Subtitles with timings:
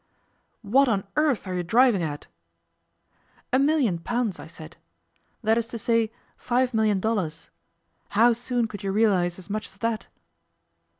[0.63, 2.25] 'What on earth are you driving at?'
[3.53, 4.77] 'A million pounds, I said.
[5.43, 7.51] That is to say, five million dollars.
[8.09, 10.07] How soon could you realize as much as that?